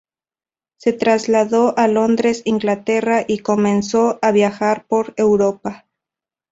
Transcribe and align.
Se 0.77 0.93
trasladó 0.93 1.77
a 1.77 1.87
Londres, 1.87 2.41
Inglaterra, 2.45 3.23
y 3.27 3.37
comenzó 3.37 4.17
a 4.23 4.31
viajar 4.31 4.87
por 4.87 5.13
Europa. 5.15 5.85